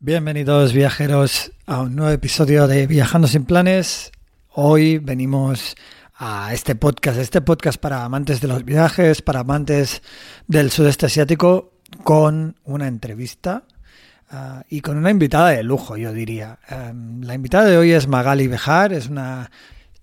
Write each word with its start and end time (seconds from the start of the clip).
Bienvenidos 0.00 0.72
viajeros 0.72 1.52
a 1.66 1.80
un 1.82 1.94
nuevo 1.94 2.12
episodio 2.12 2.66
de 2.66 2.88
Viajando 2.88 3.28
sin 3.28 3.44
planes. 3.44 4.10
Hoy 4.48 4.98
venimos 4.98 5.76
a 6.16 6.52
este 6.52 6.74
podcast, 6.74 7.18
este 7.18 7.40
podcast 7.40 7.80
para 7.80 8.04
amantes 8.04 8.40
de 8.40 8.48
los 8.48 8.64
viajes, 8.64 9.22
para 9.22 9.40
amantes 9.40 10.02
del 10.46 10.70
sudeste 10.70 11.06
asiático, 11.06 11.72
con 12.02 12.56
una 12.64 12.88
entrevista 12.88 13.64
uh, 14.32 14.62
y 14.68 14.80
con 14.80 14.96
una 14.96 15.10
invitada 15.10 15.50
de 15.50 15.62
lujo, 15.62 15.96
yo 15.96 16.12
diría. 16.12 16.58
Um, 16.70 17.22
la 17.22 17.34
invitada 17.34 17.66
de 17.66 17.76
hoy 17.76 17.92
es 17.92 18.06
Magali 18.06 18.46
Bejar, 18.48 18.92
es 18.92 19.08
una 19.08 19.50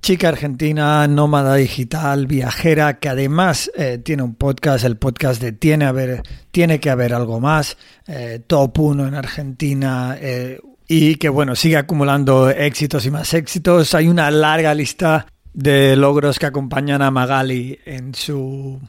chica 0.02 0.30
argentina, 0.30 1.08
nómada 1.08 1.56
digital, 1.56 2.28
viajera, 2.28 3.00
que 3.00 3.08
además 3.08 3.72
eh, 3.76 4.00
tiene 4.00 4.24
un 4.24 4.36
podcast, 4.36 4.84
el 4.84 4.98
podcast 4.98 5.42
de 5.42 5.52
Tiene, 5.52 5.86
haber, 5.86 6.24
tiene 6.52 6.80
que 6.80 6.90
haber 6.90 7.14
algo 7.14 7.40
más, 7.40 7.78
eh, 8.08 8.42
top 8.46 8.80
1 8.80 9.08
en 9.08 9.14
Argentina. 9.14 10.18
Eh, 10.20 10.60
y 10.88 11.16
que 11.16 11.30
bueno, 11.30 11.56
sigue 11.56 11.78
acumulando 11.78 12.50
éxitos 12.50 13.06
y 13.06 13.12
más 13.12 13.34
éxitos. 13.34 13.94
Hay 13.94 14.10
una 14.10 14.30
larga 14.30 14.74
lista 14.74 15.28
de 15.54 15.96
logros 15.96 16.40
que 16.40 16.46
acompañan 16.46 17.02
a 17.02 17.12
Magali 17.12 17.80
en 17.86 18.14
su 18.14 18.80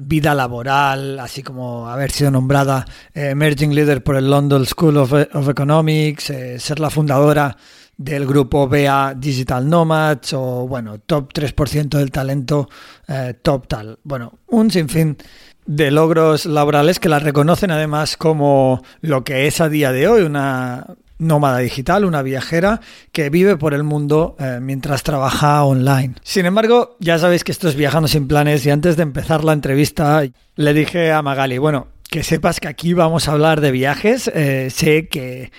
vida 0.00 0.34
laboral, 0.34 1.18
así 1.18 1.42
como 1.42 1.88
haber 1.88 2.10
sido 2.10 2.30
nombrada 2.30 2.84
Emerging 3.14 3.74
Leader 3.74 4.02
por 4.02 4.16
el 4.16 4.28
London 4.28 4.66
School 4.66 4.98
of, 4.98 5.14
Economics, 5.48 6.30
ser 6.58 6.78
la 6.78 6.90
fundadora 6.90 7.56
del 7.96 8.26
grupo 8.26 8.68
BA 8.68 9.14
Digital 9.14 9.68
Nomads 9.68 10.32
o, 10.32 10.66
bueno, 10.66 10.98
top 10.98 11.32
3% 11.32 11.98
del 11.98 12.10
talento 12.10 12.68
eh, 13.06 13.34
top 13.40 13.68
tal. 13.68 13.98
Bueno, 14.02 14.40
un 14.48 14.70
sinfín 14.70 15.16
de 15.64 15.90
logros 15.90 16.46
laborales 16.46 16.98
que 16.98 17.08
la 17.08 17.20
reconocen 17.20 17.70
además 17.70 18.16
como 18.16 18.82
lo 19.00 19.22
que 19.22 19.46
es 19.46 19.60
a 19.60 19.68
día 19.68 19.92
de 19.92 20.08
hoy 20.08 20.22
una 20.22 20.86
nómada 21.22 21.58
digital, 21.58 22.04
una 22.04 22.22
viajera 22.22 22.80
que 23.12 23.30
vive 23.30 23.56
por 23.56 23.74
el 23.74 23.82
mundo 23.82 24.36
eh, 24.38 24.58
mientras 24.60 25.02
trabaja 25.02 25.64
online. 25.64 26.14
Sin 26.22 26.46
embargo, 26.46 26.96
ya 27.00 27.18
sabéis 27.18 27.44
que 27.44 27.52
esto 27.52 27.68
es 27.68 27.76
Viajando 27.76 28.08
sin 28.08 28.28
planes 28.28 28.66
y 28.66 28.70
antes 28.70 28.96
de 28.96 29.02
empezar 29.02 29.44
la 29.44 29.52
entrevista 29.52 30.22
le 30.56 30.74
dije 30.74 31.12
a 31.12 31.22
Magali, 31.22 31.58
bueno, 31.58 31.88
que 32.10 32.22
sepas 32.22 32.60
que 32.60 32.68
aquí 32.68 32.92
vamos 32.92 33.28
a 33.28 33.32
hablar 33.32 33.60
de 33.60 33.70
viajes, 33.70 34.30
eh, 34.34 34.68
sé 34.70 35.08
que 35.08 35.50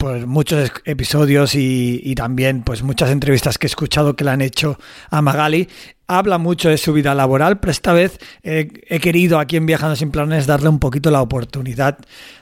por 0.00 0.26
muchos 0.26 0.72
episodios 0.86 1.54
y, 1.54 2.14
también 2.14 2.62
pues 2.62 2.82
muchas 2.82 3.10
entrevistas 3.10 3.58
que 3.58 3.66
he 3.66 3.68
escuchado 3.68 4.16
que 4.16 4.24
le 4.24 4.30
han 4.30 4.40
hecho 4.40 4.78
a 5.10 5.20
Magali. 5.20 5.68
Habla 6.06 6.38
mucho 6.38 6.70
de 6.70 6.78
su 6.78 6.94
vida 6.94 7.14
laboral, 7.14 7.60
pero 7.60 7.70
esta 7.70 7.92
vez 7.92 8.18
he 8.42 8.98
querido 9.00 9.38
aquí 9.38 9.58
en 9.58 9.66
Viajando 9.66 9.96
sin 9.96 10.10
Planes 10.10 10.46
darle 10.46 10.70
un 10.70 10.78
poquito 10.78 11.10
la 11.10 11.20
oportunidad 11.20 11.98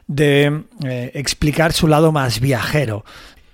de 0.06 0.62
eh, 0.84 1.10
explicar 1.14 1.72
su 1.72 1.88
lado 1.88 2.12
más 2.12 2.38
viajero. 2.38 3.04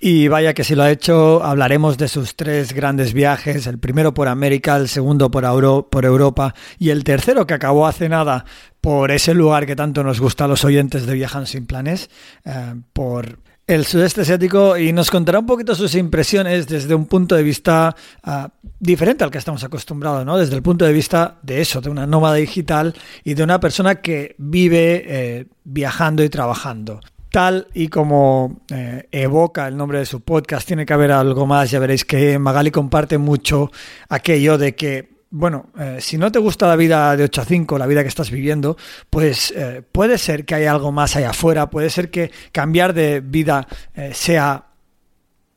Y 0.01 0.29
vaya 0.29 0.53
que 0.53 0.65
si 0.65 0.75
lo 0.75 0.83
ha 0.83 0.91
hecho, 0.91 1.43
hablaremos 1.43 1.97
de 1.97 2.09
sus 2.09 2.37
tres 2.37 2.75
grandes 2.75 3.15
viajes, 3.15 3.67
el 3.67 3.79
primero 3.79 4.13
por 4.13 4.29
América, 4.29 4.77
el 4.77 4.89
segundo 4.89 5.31
por, 5.31 5.89
por 5.89 6.05
Europa 6.05 6.55
y 6.79 6.91
el 6.91 7.05
tercero 7.05 7.47
que 7.47 7.55
acabó 7.55 7.87
hace 7.87 8.11
nada 8.11 8.45
por 8.83 9.11
ese 9.11 9.33
lugar 9.33 9.65
que 9.65 9.77
tanto 9.77 10.05
nos 10.05 10.21
gusta 10.21 10.45
a 10.45 10.49
los 10.49 10.63
oyentes 10.63 11.07
de 11.07 11.15
Viajando 11.15 11.47
sin 11.47 11.65
Planes, 11.65 12.11
eh, 12.45 12.75
por 12.93 13.39
el 13.67 13.86
sudeste 13.86 14.20
asiático 14.23 14.77
y 14.77 14.92
nos 14.92 15.11
contará 15.11 15.39
un 15.39 15.47
poquito 15.47 15.75
sus 15.75 15.95
impresiones 15.95 16.67
desde 16.69 16.95
un 16.95 17.07
punto 17.07 17.35
de 17.35 17.42
vista 17.42 17.97
uh, 18.27 18.48
diferente 18.79 19.25
al 19.25 19.30
que 19.30 19.39
estamos 19.39 19.64
acostumbrados, 19.64 20.25
¿no? 20.27 20.36
Desde 20.36 20.55
el 20.55 20.63
punto 20.63 20.85
de 20.85 20.92
vista 20.92 21.39
de 21.42 21.61
eso, 21.63 21.80
de 21.80 21.89
una 21.89 22.07
nómada 22.07 22.35
digital 22.35 22.95
y 23.23 23.35
de 23.35 23.42
una 23.42 23.61
persona 23.61 23.97
que 23.97 24.35
vive 24.39 25.05
eh, 25.07 25.47
viajando 25.64 26.23
y 26.23 26.29
trabajando. 26.29 27.01
Tal 27.30 27.67
y 27.75 27.89
como 27.89 28.61
eh, 28.70 29.08
evoca 29.11 29.67
el 29.67 29.77
nombre 29.77 29.98
de 29.98 30.07
su 30.07 30.20
podcast, 30.20 30.67
tiene 30.67 30.86
que 30.86 30.92
haber 30.92 31.11
algo 31.11 31.46
más. 31.46 31.70
Ya 31.70 31.81
veréis 31.81 32.05
que 32.05 32.39
Magali 32.39 32.70
comparte 32.70 33.19
mucho 33.19 33.73
aquello 34.08 34.57
de 34.58 34.77
que 34.77 35.14
bueno, 35.36 35.67
eh, 35.77 35.96
si 35.98 36.17
no 36.17 36.30
te 36.30 36.39
gusta 36.39 36.68
la 36.68 36.77
vida 36.77 37.17
de 37.17 37.24
8 37.24 37.42
a 37.42 37.45
5, 37.45 37.77
la 37.77 37.89
vida 37.89 38.02
que 38.02 38.08
estás 38.08 38.30
viviendo, 38.30 38.77
pues 39.11 39.52
eh, 39.56 39.83
puede 39.90 40.17
ser 40.17 40.45
que 40.45 40.55
haya 40.55 40.70
algo 40.70 40.92
más 40.92 41.17
allá 41.17 41.30
afuera, 41.30 41.70
puede 41.70 41.90
ser 41.90 42.08
que 42.08 42.30
cambiar 42.52 42.95
de 42.95 43.20
vida 43.20 43.67
eh, 43.95 44.12
sea 44.14 44.67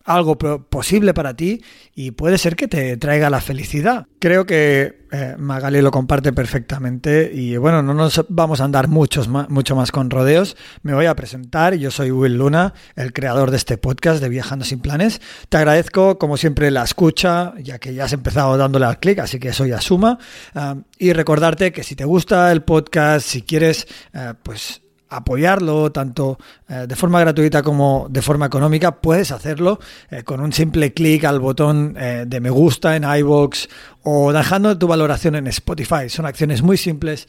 algo 0.07 0.37
posible 0.37 1.13
para 1.13 1.35
ti 1.35 1.61
y 1.93 2.11
puede 2.11 2.37
ser 2.37 2.55
que 2.55 2.69
te 2.69 2.95
traiga 2.95 3.29
la 3.29 3.41
felicidad. 3.41 4.07
Creo 4.19 4.45
que 4.45 5.05
eh, 5.11 5.35
Magali 5.37 5.81
lo 5.81 5.91
comparte 5.91 6.31
perfectamente 6.31 7.29
y 7.33 7.57
bueno, 7.57 7.83
no 7.83 7.93
nos 7.93 8.25
vamos 8.29 8.61
a 8.61 8.63
andar 8.63 8.87
muchos 8.87 9.27
mucho 9.27 9.75
más 9.75 9.91
con 9.91 10.09
rodeos. 10.09 10.55
Me 10.81 10.93
voy 10.93 11.07
a 11.07 11.15
presentar. 11.15 11.75
Yo 11.75 11.91
soy 11.91 12.11
Will 12.11 12.37
Luna, 12.37 12.73
el 12.95 13.11
creador 13.11 13.51
de 13.51 13.57
este 13.57 13.77
podcast 13.77 14.21
de 14.21 14.29
Viajando 14.29 14.63
sin 14.63 14.79
Planes. 14.79 15.19
Te 15.49 15.57
agradezco, 15.57 16.17
como 16.17 16.37
siempre, 16.37 16.71
la 16.71 16.83
escucha, 16.83 17.53
ya 17.61 17.77
que 17.77 17.93
ya 17.93 18.05
has 18.05 18.13
empezado 18.13 18.57
dándole 18.57 18.85
al 18.85 19.01
clic, 19.01 19.19
así 19.19 19.39
que 19.39 19.49
eso 19.49 19.65
ya 19.65 19.81
suma. 19.81 20.19
Ah, 20.55 20.77
y 20.97 21.11
recordarte 21.11 21.73
que 21.73 21.83
si 21.83 21.95
te 21.95 22.05
gusta 22.05 22.49
el 22.53 22.63
podcast, 22.63 23.27
si 23.27 23.41
quieres, 23.41 23.87
eh, 24.13 24.33
pues 24.41 24.81
apoyarlo 25.09 25.91
tanto 25.91 26.37
eh, 26.67 26.85
de 26.87 26.95
forma 26.95 27.19
gratuita 27.19 27.63
como 27.63 28.07
de 28.09 28.21
forma 28.21 28.45
económica, 28.45 28.99
puedes 29.01 29.31
hacerlo 29.31 29.79
eh, 30.09 30.23
con 30.23 30.39
un 30.39 30.53
simple 30.53 30.93
clic 30.93 31.23
al 31.23 31.39
botón 31.39 31.95
eh, 31.97 32.25
de 32.27 32.39
me 32.39 32.49
gusta 32.49 32.95
en 32.95 33.03
iVoox 33.03 33.67
o 34.03 34.33
dejando 34.33 34.77
tu 34.77 34.87
valoración 34.87 35.35
en 35.35 35.47
Spotify. 35.47 36.09
Son 36.09 36.25
acciones 36.25 36.61
muy 36.61 36.77
simples 36.77 37.27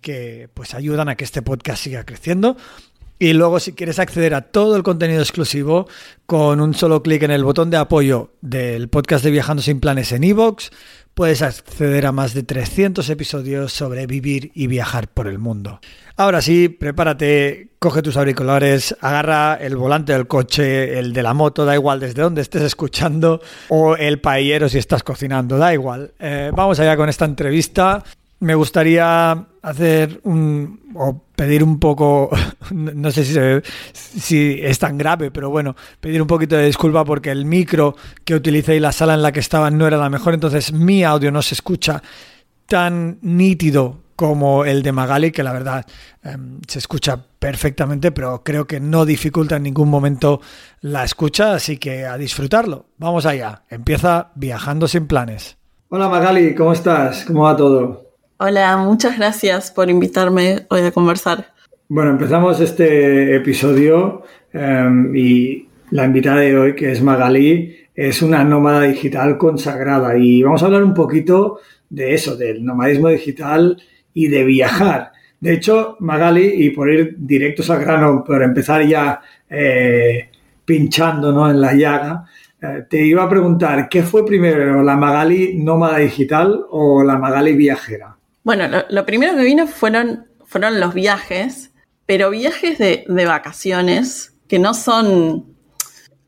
que 0.00 0.48
pues 0.54 0.74
ayudan 0.74 1.08
a 1.08 1.16
que 1.16 1.24
este 1.24 1.42
podcast 1.42 1.82
siga 1.82 2.04
creciendo. 2.04 2.56
Y 3.18 3.32
luego 3.32 3.58
si 3.58 3.72
quieres 3.72 3.98
acceder 3.98 4.34
a 4.34 4.42
todo 4.42 4.76
el 4.76 4.84
contenido 4.84 5.20
exclusivo 5.20 5.88
con 6.26 6.60
un 6.60 6.74
solo 6.74 7.02
clic 7.02 7.24
en 7.24 7.32
el 7.32 7.44
botón 7.44 7.70
de 7.70 7.76
apoyo 7.76 8.32
del 8.40 8.88
podcast 8.88 9.24
de 9.24 9.32
Viajando 9.32 9.62
sin 9.62 9.80
Planes 9.80 10.12
en 10.12 10.22
iVoox, 10.22 10.70
puedes 11.14 11.42
acceder 11.42 12.06
a 12.06 12.12
más 12.12 12.32
de 12.32 12.44
300 12.44 13.10
episodios 13.10 13.72
sobre 13.72 14.06
vivir 14.06 14.52
y 14.54 14.68
viajar 14.68 15.08
por 15.08 15.26
el 15.26 15.40
mundo. 15.40 15.80
Ahora 16.16 16.40
sí, 16.40 16.68
prepárate, 16.68 17.70
coge 17.80 18.02
tus 18.02 18.16
auriculares, 18.16 18.96
agarra 19.00 19.54
el 19.54 19.74
volante 19.74 20.12
del 20.12 20.28
coche, 20.28 20.96
el 20.96 21.12
de 21.12 21.24
la 21.24 21.34
moto, 21.34 21.64
da 21.64 21.74
igual 21.74 21.98
desde 21.98 22.22
donde 22.22 22.42
estés 22.42 22.62
escuchando, 22.62 23.40
o 23.68 23.96
el 23.96 24.20
paellero 24.20 24.68
si 24.68 24.78
estás 24.78 25.02
cocinando, 25.02 25.58
da 25.58 25.74
igual. 25.74 26.12
Eh, 26.20 26.52
vamos 26.54 26.78
allá 26.78 26.96
con 26.96 27.08
esta 27.08 27.24
entrevista. 27.24 28.04
Me 28.38 28.54
gustaría 28.54 29.44
hacer 29.68 30.20
un 30.24 30.80
o 30.94 31.22
pedir 31.36 31.62
un 31.62 31.78
poco, 31.78 32.30
no 32.72 33.10
sé 33.10 33.24
si, 33.24 33.38
si 33.92 34.60
es 34.62 34.78
tan 34.78 34.98
grave, 34.98 35.30
pero 35.30 35.50
bueno, 35.50 35.76
pedir 36.00 36.20
un 36.20 36.28
poquito 36.28 36.56
de 36.56 36.66
disculpa 36.66 37.04
porque 37.04 37.30
el 37.30 37.44
micro 37.44 37.96
que 38.24 38.34
utilicé 38.34 38.76
y 38.76 38.80
la 38.80 38.92
sala 38.92 39.14
en 39.14 39.22
la 39.22 39.32
que 39.32 39.40
estaba 39.40 39.70
no 39.70 39.86
era 39.86 39.96
la 39.96 40.10
mejor, 40.10 40.34
entonces 40.34 40.72
mi 40.72 41.04
audio 41.04 41.30
no 41.30 41.42
se 41.42 41.54
escucha 41.54 42.02
tan 42.66 43.18
nítido 43.22 43.98
como 44.16 44.64
el 44.64 44.82
de 44.82 44.90
Magali, 44.90 45.30
que 45.30 45.44
la 45.44 45.52
verdad 45.52 45.86
em, 46.24 46.60
se 46.66 46.80
escucha 46.80 47.24
perfectamente, 47.38 48.10
pero 48.10 48.42
creo 48.42 48.66
que 48.66 48.80
no 48.80 49.04
dificulta 49.04 49.56
en 49.56 49.62
ningún 49.62 49.88
momento 49.88 50.40
la 50.80 51.04
escucha, 51.04 51.54
así 51.54 51.78
que 51.78 52.04
a 52.04 52.18
disfrutarlo. 52.18 52.86
Vamos 52.96 53.26
allá, 53.26 53.62
empieza 53.70 54.32
viajando 54.34 54.88
sin 54.88 55.06
planes. 55.06 55.56
Hola 55.88 56.08
Magali, 56.08 56.54
¿cómo 56.56 56.72
estás? 56.72 57.24
¿Cómo 57.26 57.44
va 57.44 57.56
todo? 57.56 58.07
Hola, 58.40 58.76
muchas 58.76 59.18
gracias 59.18 59.72
por 59.72 59.90
invitarme 59.90 60.64
hoy 60.70 60.82
a 60.82 60.92
conversar. 60.92 61.52
Bueno, 61.88 62.12
empezamos 62.12 62.60
este 62.60 63.34
episodio 63.34 64.22
em, 64.52 65.12
y 65.12 65.66
la 65.90 66.04
invitada 66.04 66.42
de 66.42 66.56
hoy, 66.56 66.76
que 66.76 66.92
es 66.92 67.02
Magali, 67.02 67.76
es 67.96 68.22
una 68.22 68.44
nómada 68.44 68.82
digital 68.82 69.38
consagrada 69.38 70.16
y 70.16 70.40
vamos 70.44 70.62
a 70.62 70.66
hablar 70.66 70.84
un 70.84 70.94
poquito 70.94 71.58
de 71.90 72.14
eso, 72.14 72.36
del 72.36 72.64
nomadismo 72.64 73.08
digital 73.08 73.82
y 74.14 74.28
de 74.28 74.44
viajar. 74.44 75.10
De 75.40 75.54
hecho, 75.54 75.96
Magali, 75.98 76.46
y 76.46 76.70
por 76.70 76.92
ir 76.92 77.16
directos 77.18 77.68
al 77.70 77.80
grano, 77.80 78.22
por 78.22 78.40
empezar 78.44 78.86
ya 78.86 79.20
eh, 79.50 80.30
pinchando 80.64 81.32
¿no? 81.32 81.50
en 81.50 81.60
la 81.60 81.74
llaga, 81.74 82.24
eh, 82.62 82.84
te 82.88 83.04
iba 83.04 83.24
a 83.24 83.28
preguntar, 83.28 83.88
¿qué 83.88 84.04
fue 84.04 84.24
primero, 84.24 84.80
la 84.84 84.96
Magali 84.96 85.58
nómada 85.58 85.98
digital 85.98 86.66
o 86.70 87.02
la 87.02 87.18
Magali 87.18 87.56
viajera? 87.56 88.17
Bueno, 88.48 88.82
lo, 88.88 89.04
primero 89.04 89.36
que 89.36 89.44
vino 89.44 89.66
fueron, 89.66 90.26
fueron 90.46 90.80
los 90.80 90.94
viajes, 90.94 91.70
pero 92.06 92.30
viajes 92.30 92.78
de, 92.78 93.04
de, 93.06 93.26
vacaciones 93.26 94.32
que 94.48 94.58
no 94.58 94.72
son, 94.72 95.54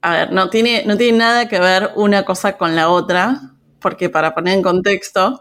a 0.03 0.13
ver, 0.13 0.31
no 0.31 0.51
tiene, 0.51 0.85
no 0.85 0.99
tiene 0.99 1.17
nada 1.17 1.49
que 1.49 1.59
ver 1.59 1.93
una 1.97 2.27
cosa 2.27 2.59
con 2.59 2.77
la 2.77 2.91
otra, 2.91 3.55
porque 3.79 4.11
para 4.11 4.35
poner 4.35 4.53
en 4.53 4.63
contexto, 4.63 5.41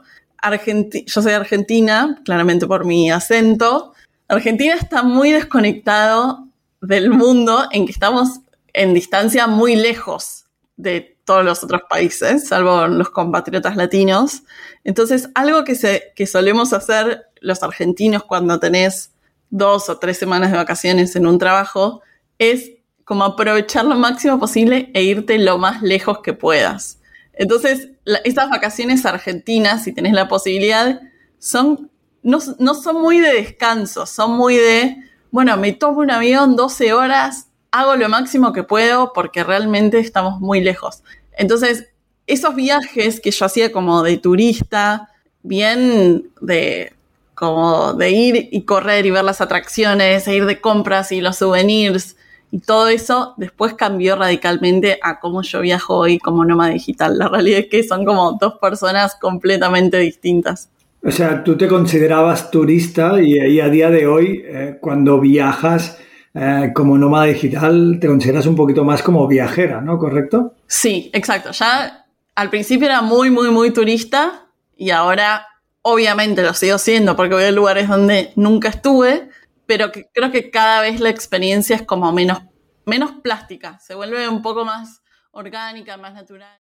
yo 1.06 1.22
soy 1.22 1.34
argentina, 1.34 2.22
claramente 2.24 2.66
por 2.66 2.86
mi 2.86 3.12
acento. 3.12 3.92
Argentina 4.30 4.76
está 4.76 5.04
muy 5.04 5.34
desconectado 5.34 6.48
del 6.80 7.10
mundo 7.10 7.68
en 7.74 7.88
que 7.88 7.92
estamos 7.92 8.40
en 8.72 8.94
distancia 8.94 9.48
muy 9.48 9.76
lejos 9.76 10.46
de 10.78 11.19
todos 11.30 11.46
los 11.46 11.64
otros 11.64 11.84
países, 11.88 12.48
salvo 12.48 12.88
los 12.88 13.12
compatriotas 13.12 13.76
latinos. 13.76 14.42
Entonces, 14.84 15.30
algo 15.36 15.64
que, 15.64 15.76
se, 15.76 16.12
que 16.16 16.26
solemos 16.26 16.74
hacer 16.74 17.28
los 17.40 17.62
argentinos 17.62 18.24
cuando 18.24 18.60
tenés 18.60 19.12
dos 19.52 19.90
o 19.90 20.00
tres 20.00 20.18
semanas 20.18 20.50
de 20.50 20.58
vacaciones 20.58 21.16
en 21.16 21.28
un 21.28 21.38
trabajo 21.38 22.02
es 22.40 22.72
como 23.06 23.26
aprovechar 23.26 23.86
lo 23.86 23.94
máximo 23.94 24.40
posible 24.40 24.90
e 24.96 25.04
irte 25.04 25.38
lo 25.38 25.60
más 25.60 25.84
lejos 25.84 26.22
que 26.24 26.34
puedas. 26.34 27.00
Entonces, 27.34 27.90
estas 28.24 28.50
vacaciones 28.50 29.06
argentinas, 29.06 29.84
si 29.84 29.94
tenés 29.94 30.14
la 30.14 30.28
posibilidad, 30.28 31.00
son, 31.38 31.92
no, 32.24 32.40
no 32.58 32.74
son 32.74 33.04
muy 33.04 33.20
de 33.20 33.34
descanso, 33.34 34.08
son 34.08 34.32
muy 34.32 34.56
de, 34.56 34.98
bueno, 35.30 35.56
me 35.58 35.74
tomo 35.74 36.00
un 36.00 36.10
avión 36.10 36.56
12 36.56 36.92
horas, 36.92 37.50
hago 37.70 37.96
lo 37.96 38.10
máximo 38.10 38.52
que 38.52 38.64
puedo 38.64 39.14
porque 39.14 39.44
realmente 39.44 40.00
estamos 40.00 40.40
muy 40.40 40.62
lejos. 40.62 41.04
Entonces, 41.40 41.88
esos 42.28 42.56
viajes 42.56 43.20
que 43.20 43.32
yo 43.32 43.46
hacía 43.46 43.72
como 43.72 44.04
de 44.04 44.18
turista, 44.18 45.10
bien 45.42 46.30
de 46.42 46.94
como 47.34 47.94
de 47.94 48.12
ir 48.12 48.50
y 48.52 48.64
correr 48.64 49.06
y 49.06 49.12
ver 49.12 49.24
las 49.24 49.40
atracciones, 49.40 50.28
e 50.28 50.36
ir 50.36 50.46
de 50.46 50.60
compras 50.60 51.14
y 51.14 51.22
los 51.22 51.38
souvenirs 51.38 52.18
y 52.52 52.60
todo 52.60 52.90
eso, 52.90 53.34
después 53.38 53.74
cambió 53.76 54.18
radicalmente 54.18 55.00
a 55.02 55.20
cómo 55.20 55.42
yo 55.42 55.62
viajo 55.62 55.96
hoy 55.96 56.20
como 56.20 56.44
nómada 56.44 56.74
digital. 56.74 57.18
La 57.18 57.30
realidad 57.30 57.60
es 57.60 57.68
que 57.68 57.84
son 57.84 58.04
como 58.04 58.38
dos 58.40 58.56
personas 58.60 59.16
completamente 59.16 59.98
distintas. 59.98 60.70
O 61.02 61.12
sea, 61.12 61.44
tú 61.46 61.56
te 61.56 61.70
considerabas 61.70 62.52
turista 62.52 63.22
y, 63.22 63.40
ahí 63.40 63.62
a 63.62 63.70
día 63.70 63.90
de 63.90 64.06
hoy, 64.06 64.44
eh, 64.46 64.78
cuando 64.82 65.22
viajas, 65.22 65.98
eh, 66.42 66.72
como 66.74 66.98
nómada 66.98 67.26
digital 67.26 67.98
te 68.00 68.08
consideras 68.08 68.46
un 68.46 68.56
poquito 68.56 68.86
más 68.86 69.04
como 69.04 69.28
viajera, 69.28 69.82
¿no? 69.82 69.98
¿Correcto? 69.98 70.56
Sí, 70.68 71.10
exacto. 71.14 71.52
Ya 71.52 72.06
al 72.34 72.50
principio 72.50 72.88
era 72.88 73.02
muy, 73.02 73.30
muy, 73.30 73.52
muy 73.52 73.72
turista 73.74 74.48
y 74.78 74.92
ahora 74.92 75.46
obviamente 75.82 76.42
lo 76.42 76.54
sigo 76.54 76.78
siendo 76.78 77.18
porque 77.18 77.36
voy 77.36 77.44
a 77.44 77.52
lugares 77.52 77.90
donde 77.90 78.32
nunca 78.38 78.70
estuve, 78.70 79.28
pero 79.66 79.92
creo 79.92 80.32
que 80.32 80.50
cada 80.50 80.80
vez 80.82 81.02
la 81.02 81.10
experiencia 81.10 81.76
es 81.76 81.82
como 81.82 82.14
menos, 82.14 82.40
menos 82.86 83.12
plástica, 83.22 83.78
se 83.80 83.94
vuelve 83.96 84.30
un 84.30 84.42
poco 84.42 84.64
más 84.64 85.02
orgánica, 85.32 85.98
más 85.98 86.14
natural. 86.14 86.58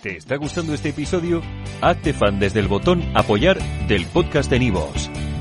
¿Te 0.00 0.16
está 0.16 0.36
gustando 0.36 0.72
este 0.72 0.90
episodio? 0.90 1.42
Hazte 1.80 2.12
fan 2.12 2.38
desde 2.38 2.60
el 2.60 2.68
botón 2.68 3.02
apoyar 3.16 3.58
del 3.88 4.06
podcast 4.06 4.48
de 4.48 4.60
Nivos. 4.60 5.10